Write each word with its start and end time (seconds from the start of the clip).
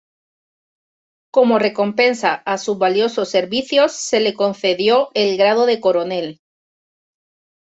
Como 1.31 1.59
recompensa 1.59 2.33
a 2.33 2.57
sus 2.57 2.79
valiosos 2.79 3.29
servicios, 3.29 3.91
se 3.91 4.19
le 4.19 4.33
concedió 4.33 5.09
el 5.13 5.37
grado 5.37 5.67
de 5.67 5.79
coronel. 5.79 6.41